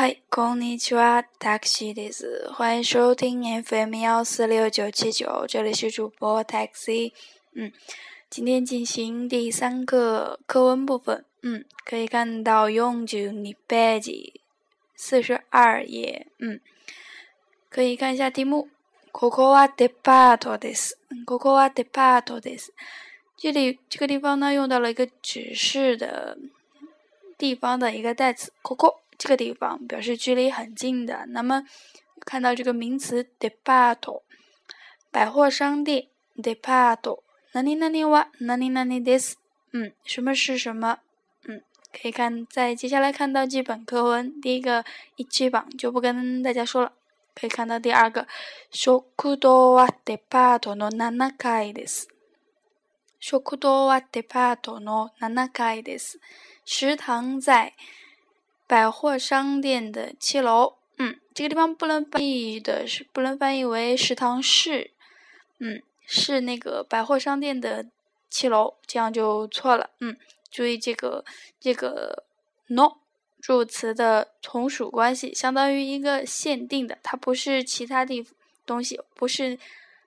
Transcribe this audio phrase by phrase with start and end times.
[0.00, 2.48] 嗨，こんにちは、taxi です。
[2.52, 7.10] 欢迎收听 FM 幺四六九七九，这里是主播 taxi。
[7.56, 7.72] 嗯，
[8.30, 11.24] 今天进行第三课课文部分。
[11.42, 14.40] 嗯，可以看到用句你背几
[14.94, 16.28] 四十二页。
[16.38, 16.60] 嗯，
[17.68, 18.68] 可以看一下题目。
[19.10, 20.96] ここはデパートです。
[21.26, 22.72] ここはデパートです。
[23.36, 26.38] 这里这个地方呢，用到了一个指示的
[27.36, 28.52] 地方的一个代词。
[28.62, 28.98] ここ。
[29.18, 31.26] 这个地方表示距离很近的。
[31.30, 31.64] 那么
[32.24, 34.22] 看到这个名词 d e p a r t o
[35.10, 36.06] 百货商店
[36.36, 37.20] “department”，
[37.52, 38.30] 哪里哪里哇？
[38.40, 39.02] 哪里哪里？
[39.02, 39.36] 这是
[39.72, 41.00] 嗯，什么是什么？
[41.46, 44.84] 嗯，可以看在接下来看到基本课文，第一个
[45.16, 46.92] “一番”就不跟大家说了。
[47.34, 48.26] 可以看到第二个
[48.70, 49.36] “食堂
[49.76, 52.06] 啊，department 的七层的是
[53.20, 56.20] 食堂啊，department 的七层的是
[56.64, 57.72] 食堂在。”
[58.68, 60.76] 百货商店的七楼。
[60.98, 64.92] 嗯，这个地方不能翻译的是不能翻译为食堂是，
[65.58, 67.86] 嗯，是那个百货商店的
[68.30, 69.90] 七楼，这样就错了。
[69.98, 70.16] 嗯，
[70.50, 71.24] 注意这个
[71.58, 72.22] 这个
[72.68, 72.98] no。
[73.40, 78.26] 助词的从属关系相当于一个限定的，它不是其他地
[78.66, 79.56] 东西，不是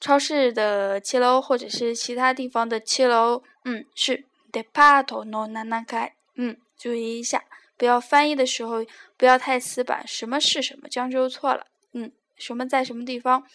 [0.00, 7.44] 超市的七楼或者是其他地方的七楼，嗯，是 department no na na ka，嗯，注意一下，
[7.77, 8.85] 不要翻译的时候
[9.17, 13.45] 不要太死板，什么是什么，这样就错了，嗯，什么在什么地方，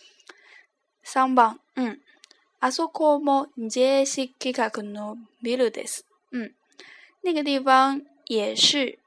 [1.02, 2.00] 三番，嗯，
[2.60, 6.54] あそこも JC 企画のビルです，嗯，
[7.22, 8.98] 那个地方也是。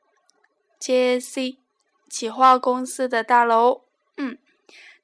[0.77, 1.57] J.C.
[2.09, 3.81] 企划公司的大楼，
[4.17, 4.37] 嗯，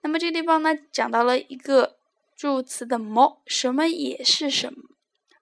[0.01, 1.97] 那么这个地方呢，讲到了一个
[2.35, 4.83] 助词的么，什么也是什么，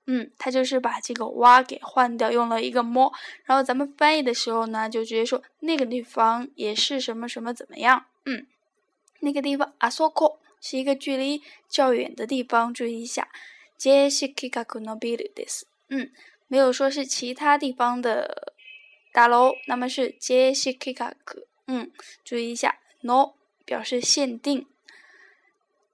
[0.05, 3.11] 嗯，它就是把这个哇给换掉，用了一个么，
[3.45, 8.47] 然后咱们翻译的时候呢，就直接说那个地方也是什么什么怎么样，嗯，
[9.19, 13.29] 那个地方阿索科是一个距离较远的地方，注意一下，
[13.77, 14.33] J.C.
[14.33, 16.09] 企画のビルです，嗯，
[16.47, 18.53] 没有说是其他地方的。
[19.11, 21.91] 大楼，那么是杰西卡克，嗯，
[22.23, 23.33] 注意一下，no
[23.65, 24.67] 表示限定，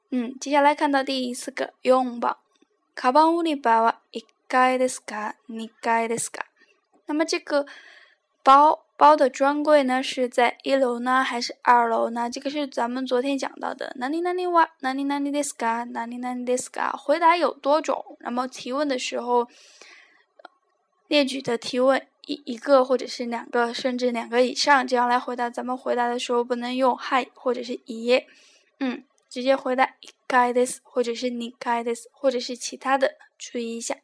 [0.10, 2.20] 嗯，接下来看到第四个用
[3.01, 6.45] 卡邦乌里巴瓦一盖的斯卡，你盖的斯卡，
[7.07, 7.65] 那么这个
[8.43, 12.29] 包包的专柜呢是在一楼呢还是二楼呢？
[12.29, 19.49] 这个是咱们昨天讲到的，哪里哪里哇，哪里哪里的斯卡，哪里哪里的斯卡，回答有多种，那么提问的时候
[21.09, 22.07] 列举的提问。
[22.27, 25.49] 一一个或者是两个，甚至两个以上，这样来回答。
[25.49, 28.23] 咱们回答的时候不能用 “hi” 或者是“咦”，
[28.79, 29.95] 嗯，直接回答
[30.30, 33.98] “kai des” 或者是 “ni kai des” 或者是其他的，注意一下。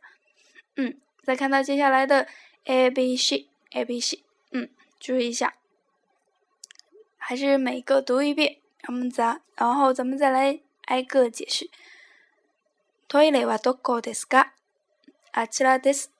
[0.75, 2.28] 嗯，再看到接下来的
[2.66, 4.69] “a b c a b c”，嗯，
[5.00, 5.56] 注意一下，
[7.18, 11.69] 还是每个读一遍，我们再，然后咱们再来挨个解释。
[13.07, 14.52] トイレはどこですか？
[15.34, 16.12] あちらです。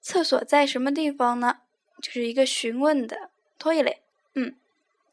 [0.00, 1.62] 厕所在什么地方呢？
[2.00, 3.98] 就是一个询问的 toilet，
[4.34, 4.54] 嗯，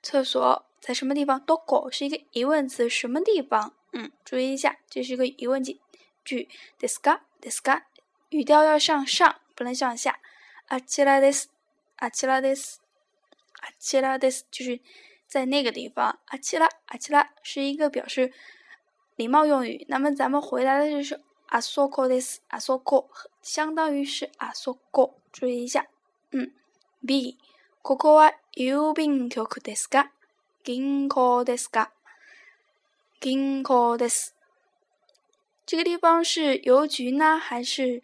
[0.03, 1.39] 厕所 在什么地方？
[1.45, 3.73] doko 是一个疑问词，什么地方？
[3.91, 5.79] 嗯，注意一下，这是一个疑问句。
[6.25, 6.49] 句
[6.79, 7.83] deska deska，
[8.29, 10.19] 语调要向上，不能向下。
[10.69, 11.49] あちらです。
[11.97, 12.81] あちらです。
[13.61, 14.79] あちらです，就是
[15.27, 16.19] 在那个地方。
[16.27, 18.33] あちらあちら是一个表示
[19.15, 19.85] 礼貌用语。
[19.89, 21.21] 那么咱们回答的就是。
[21.49, 22.41] あそこです。
[22.49, 23.09] あそこ
[23.43, 25.85] 相当于是あそこ，注意一下。
[26.31, 26.51] 嗯，
[27.05, 27.37] B，
[27.83, 30.09] ここは郵便局ですか？
[30.67, 31.89] 銀行ですか？
[33.21, 34.33] 銀行です。
[35.65, 38.01] 这个地方是邮局呢，还是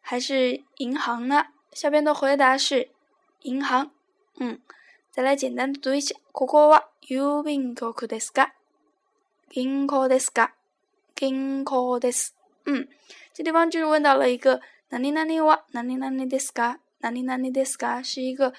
[0.00, 1.46] 还是银行呢？
[1.72, 2.90] 下边的回答是
[3.42, 3.90] 银行。
[4.38, 4.60] 嗯，
[5.10, 6.14] 再来简单的读一下。
[6.32, 8.50] ここは郵便局ですか？
[9.50, 10.50] 銀行ですか？
[11.20, 12.32] 銀行です。
[12.64, 12.88] 嗯，
[13.32, 18.52] 这地方就是问到了一个哪里哪里哇，哪里哪里 deska，哪里哪里 deska 是一个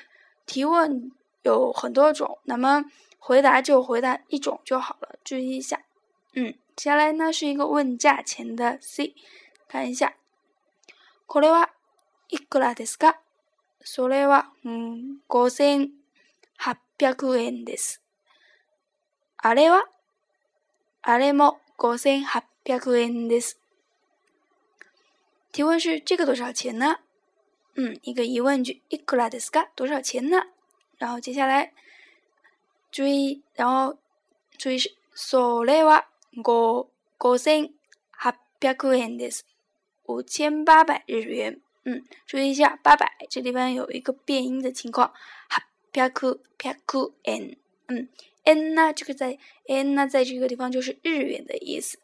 [0.46, 1.12] 提问，
[1.44, 2.86] 有很多种，那么
[3.20, 5.84] 回答就回答一种就好了，注意一下。
[6.34, 9.16] 嗯，接下来呢是一个问价钱的 C，
[9.68, 10.14] 看一下，
[11.28, 11.70] これは
[12.30, 13.16] いくらですか？
[13.84, 15.92] それは嗯五千
[16.58, 18.02] 八百円です。
[19.38, 19.86] あれは
[21.02, 23.60] あれも五千八百円です。
[25.52, 27.00] 提问是这个多少钱呢？
[27.76, 29.70] 嗯，一个疑问句，いくらですか？
[29.76, 30.48] 多少钱呢？
[30.98, 31.74] 然后接下来
[32.92, 33.98] 注意，然后
[34.58, 36.06] 注意是それは
[36.44, 36.90] 五
[37.20, 37.72] 五千
[38.12, 39.46] 八百円です。
[40.06, 41.62] 五千八百日元。
[41.84, 45.14] 嗯，注意一下八百这地方有一个变音的情况，
[45.92, 46.10] 八 百
[46.58, 46.78] 百
[47.24, 47.58] 円。
[47.88, 48.10] 嗯，
[48.44, 52.00] n 呢，这个在 n 呢，在这个地方就是日元的意思。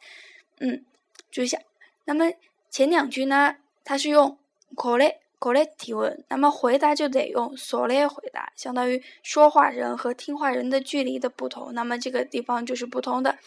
[0.59, 0.85] 嗯，
[1.31, 1.59] 注意一下。
[2.05, 2.31] 那么
[2.69, 4.37] 前两句呢，它是用
[4.75, 11.73] これ これ提问，那么回答就得用それ回答，相当于说话人和听话人的距离的不同。
[11.73, 13.37] 那么这个地方就是不同的，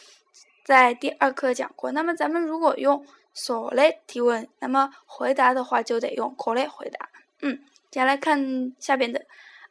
[0.64, 1.92] 在第二课讲过。
[1.92, 7.10] 那么咱们如果用それ提问，那么回答的话就得用これ回答。
[7.40, 9.26] 嗯，接下来看下边的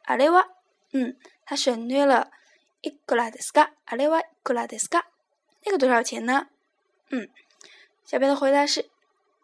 [0.06, 0.46] あれは，
[0.92, 2.30] 嗯，它省略了。
[2.86, 3.70] いくらですか？
[3.86, 5.04] あれはいくらですか？
[5.64, 6.48] 那个多少钱呢？
[7.08, 7.30] 嗯，
[8.04, 8.90] 下边的回答是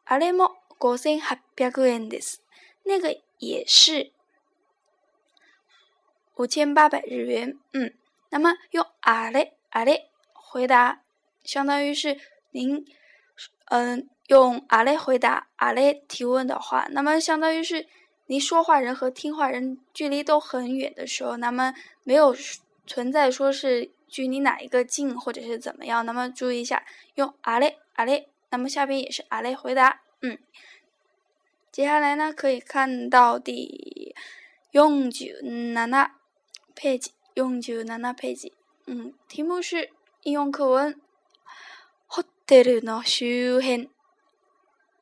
[0.04, 2.42] あれも五千八百円です。
[2.84, 4.12] 那个也是
[6.34, 7.58] 五千八百日元。
[7.72, 7.94] 嗯，
[8.30, 11.02] 那么用あれあれ回答，
[11.44, 12.18] 相当于是
[12.50, 12.86] 您
[13.66, 17.86] 嗯用あれ回答あれ提问的话，那么相当于是
[18.26, 21.74] 您说话人和听话人距离都很远的时候，那么
[22.04, 22.34] 没有。
[22.86, 26.04] 存在说是距离哪一个近，或者是怎么样？
[26.04, 28.28] 那么注意一下，用阿雷阿雷。
[28.48, 30.02] 那么下边也是阿雷回答。
[30.20, 30.36] 嗯，
[31.75, 34.15] 接下来呢，可以看到第
[34.71, 35.25] 永久
[35.73, 36.15] 娜娜
[36.73, 38.53] 配置，永久娜娜配置。
[38.85, 39.89] 嗯，题目是
[40.23, 40.97] 应用课文。
[42.07, 43.89] hotel の周辺。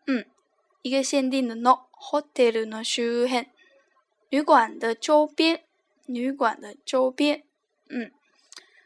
[0.08, 0.26] 嗯，
[0.82, 3.46] 一个限定的 no hotel の周辺，
[4.30, 5.62] 旅馆的周边，
[6.08, 7.44] 旅馆的周边。
[7.88, 8.12] 嗯，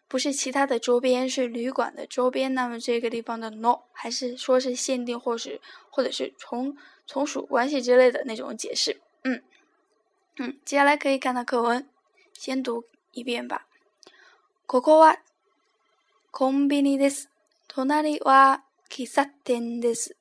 [0.08, 2.52] 不是其他的周边，是旅馆的周边。
[2.54, 5.60] 那么这个地方的 no 还是说是限定，或是
[5.90, 6.76] 或者是从
[7.06, 9.00] 从属关系之类的那种解释。
[9.24, 9.42] 嗯
[10.36, 11.88] 嗯，接下来可以看到课文，
[12.32, 13.66] 先读一遍吧。
[14.66, 15.18] ここは
[16.30, 17.28] コンビニです。
[17.68, 20.16] 隣は喫茶店です。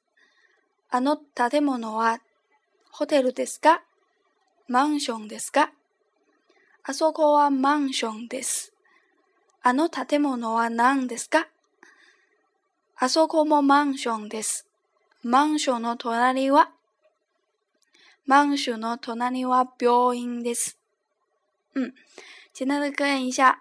[0.90, 2.20] あの建物は
[2.92, 3.84] ホテルですか
[4.68, 5.72] マンションですか
[6.84, 8.74] あそこはマンションです。
[9.69, 11.49] あの建物は何ですか？
[12.95, 14.65] あそこもマンションです。
[15.25, 16.71] マンションの隣は、
[18.27, 20.79] マンションの隣は病院です。
[21.75, 21.93] 嗯，
[22.53, 23.57] 简单的看一下，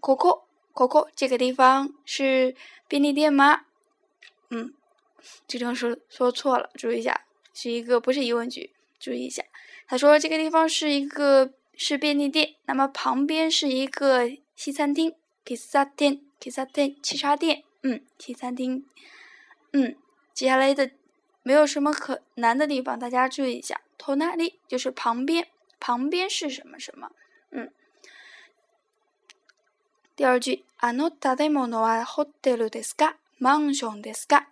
[0.00, 2.54] ここ、ここ这个地方是
[2.86, 3.62] 便利店吗？
[4.50, 4.74] 嗯，
[5.48, 8.70] 这地方说说错了，注意一下，是一个不是疑问句，
[9.00, 9.42] 注意一下。
[9.88, 15.15] 他说这个地方是一个是便利店，那么旁边是一个西餐厅，
[15.45, 18.85] kiss 店，kiss 店，汽茶店，嗯，西餐厅，
[19.73, 19.95] 嗯，
[20.33, 20.91] 接下来的
[21.43, 23.81] 没有什么可难的地方，大家注意一下。
[23.97, 25.47] 头那里就是旁边，
[25.79, 27.11] 旁边是什么什么，
[27.51, 27.71] 嗯。
[30.15, 33.15] 第二句，あの建物はホテルですか？
[33.39, 34.45] マンションですか？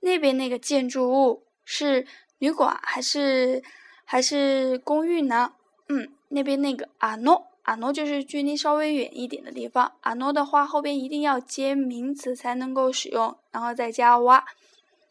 [0.00, 2.06] 那边那个建筑物是
[2.38, 3.62] 旅馆还是
[4.04, 5.52] 还是公寓呢？
[5.88, 9.93] 嗯，那边那个阿诺， 阿诺就是距离稍微远一点的地方。
[10.01, 14.45] 阿诺的话后边一定要接名词才能够使用，然后再加哇。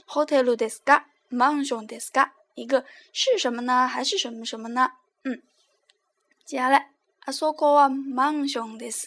[0.07, 3.89] hotel desu ka，mansion desu ka，一个是什么呢？
[3.89, 4.93] 还是什么什么呢？
[5.25, 5.43] 嗯，
[6.45, 6.93] 接下来
[7.25, 9.07] 阿索科哇 mansion desu，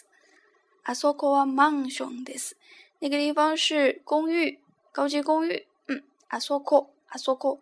[0.82, 2.52] 阿索科哇 mansion desu，
[2.98, 4.60] 那个地方是公寓，
[4.92, 5.66] 高级公寓。
[5.86, 7.58] 嗯，阿索科，阿索科。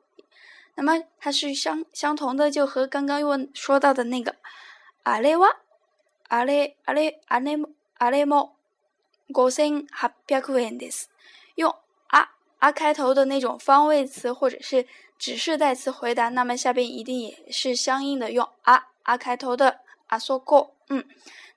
[0.75, 4.35] 那么它是相相同的，就和刚刚问说到的那个
[5.05, 5.37] 阿雷
[6.30, 7.58] 哇阿雷阿雷阿雷
[7.98, 8.56] 阿雷莫
[9.34, 11.06] 五千八百円です。
[11.56, 11.76] 用
[12.08, 14.88] 啊啊开头的那种方位词或者是
[15.18, 21.06] 指示代词回答，那么下边一定也是相应的用啊啊开头的啊说过嗯。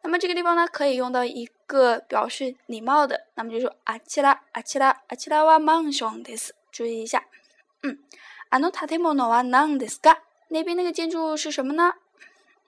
[0.03, 6.55] 那么这个地方呢，可以用到一个表示礼貌的，那么就说阿奇拉阿奇拉阿奇拉哇マンションです。
[6.71, 7.23] 注意一下，
[7.83, 7.99] 嗯。
[8.51, 10.19] あの建物は何ですか？
[10.49, 11.95] 那边那个建筑物是什么呢？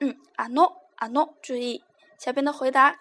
[0.01, 1.85] 嗯，あのあの，注意
[2.21, 2.99] 下边的回答。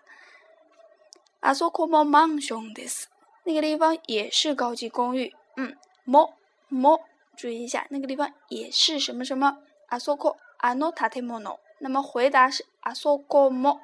[1.42, 3.10] あそこもマンションです。
[3.46, 5.34] 那个地方也是高级公寓。
[5.56, 5.75] 嗯，
[6.06, 6.34] も
[6.72, 7.02] も，
[7.38, 9.58] 注意一下，那个地方也是什么什么？
[9.90, 11.60] あそこあの建物。
[11.80, 13.80] 那么回答是あそこも、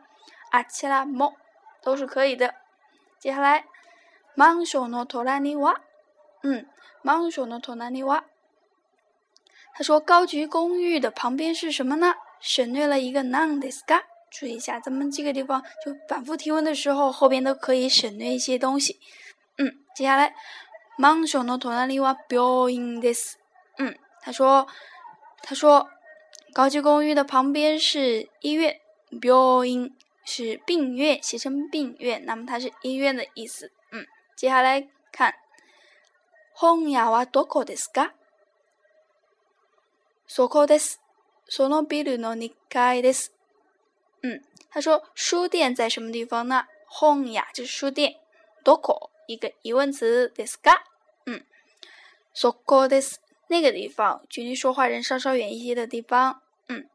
[0.51, 1.33] あちらも，
[1.83, 2.55] 都是可以的。
[3.19, 3.65] 接下来、
[4.35, 5.81] マンションの隣は、
[6.43, 6.65] 嗯、
[7.03, 8.23] マンションの隣は。
[9.73, 12.15] 他说：“高级公寓的旁边是什么呢？
[12.39, 18.99] 省略了一个 non d i s c a 注意一下，咱们这个地方就反复提问的时候，后边都可以省略一些东西。
[19.57, 20.33] 嗯，接下来，
[20.97, 23.35] mansion no tonari wa building this。
[23.77, 24.67] 嗯，他说，
[25.43, 25.89] 他说，
[26.53, 28.79] 高级公寓的旁边是医院，
[29.11, 29.91] building
[30.23, 33.71] 是病院，写成病院，那么它是医院的意思。
[33.91, 35.33] 嗯，接下来看，
[36.55, 38.11] 本屋はどこですか？
[40.27, 41.01] そこです。
[41.49, 43.33] そのビルの二階です。
[44.75, 46.65] 嗯， 他说书店在什么地方呢？
[46.99, 48.17] 本呀，就是书店。
[48.63, 50.81] どこ一个疑问词ですか？
[51.25, 51.43] 嗯，
[52.33, 53.19] そこです。
[53.47, 56.41] 那个地方，距离说话人稍稍远一些的地方。
[56.67, 56.87] 嗯，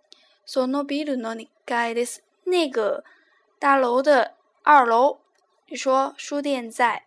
[0.46, 2.23] そのビルの二階です。
[2.44, 3.04] 那个
[3.58, 5.18] 大楼的二楼。
[5.68, 7.04] 就说书店在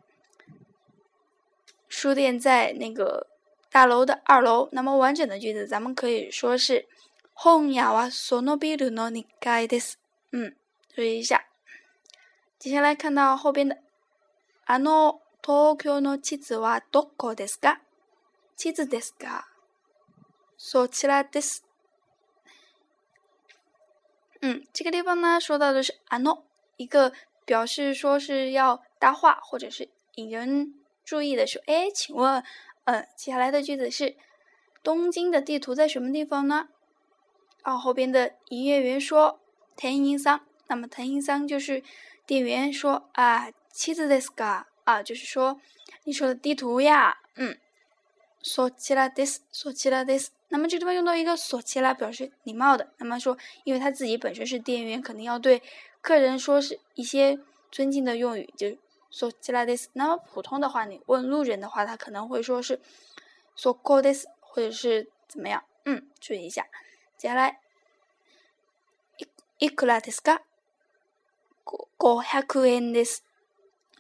[1.87, 3.27] 书店在那个
[3.71, 4.67] 大楼的二楼。
[4.73, 6.85] 那么完整的句子，咱们可以说是
[7.33, 9.97] 本屋はそのビルの二階です。
[10.31, 10.53] 嗯，
[10.93, 11.45] 注意一下。
[12.57, 13.77] 接下来看到后边的。
[14.65, 17.79] あの東京の地図はどこですか？
[18.55, 19.45] 地図ですか？
[20.57, 21.63] そちらです。
[24.41, 26.43] 嗯，这个地方呢，说到的是あの
[26.77, 27.13] 一个
[27.45, 32.43] 表示说是要搭话或者是引人注意的说，哎，请问，
[32.83, 34.15] 嗯，接下来的句子是
[34.83, 36.69] 东京的地图在什么地方呢？
[37.63, 39.39] 啊，后边的营业员说，
[39.75, 41.83] 藤井桑， 那么藤井桑就是
[42.25, 43.51] 店员说啊。
[43.71, 45.61] 妻子ですか啊，就是说
[46.03, 47.57] 你说的地图呀，嗯，
[48.43, 50.33] そちらです，そちらです。
[50.49, 55.61] 那么这地方用到一个そちら表示礼貌的，那么说，因为他自己本身是店员，肯定要对
[56.01, 57.39] 客人说是一些
[57.71, 58.75] 尊敬的用语，就
[59.11, 59.89] そちらです。
[59.93, 62.81] 那么普通的话，你问路人的话，他可能会说是
[63.55, 65.63] そこです，或者是怎么样？
[65.85, 66.65] 嗯，注意一下。
[67.17, 67.59] 接下来，
[69.59, 70.41] いくらですか？
[71.97, 73.19] 五百円です。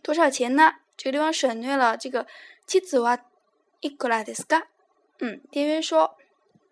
[0.01, 0.75] 多少钱呢？
[0.95, 2.27] 这个地方省略了这个
[2.65, 3.19] 妻子は
[3.81, 4.67] いくらですか？
[5.19, 6.17] 嗯，店员说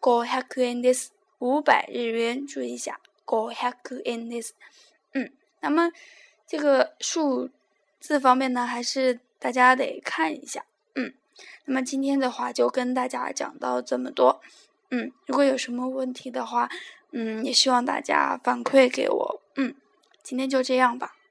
[0.02, 2.46] 五百円です，五百日元。
[2.48, 4.52] 注意一下，五百円です。
[5.14, 5.92] 嗯，那么
[6.46, 7.50] 这个数
[8.00, 10.66] 字方面呢，还是大家得看一下。
[10.96, 11.14] 嗯，
[11.66, 14.42] 那么今天的话就跟大家讲到这么多。
[14.90, 16.70] 嗯，如果有什么问题的话，
[17.12, 19.42] 嗯，也希望大家反馈给我。
[19.56, 19.76] 嗯，
[20.23, 21.22] 今天就这样吧。